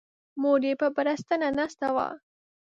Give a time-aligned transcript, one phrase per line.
[0.41, 2.07] مور یې په بړستنه ناسته وه.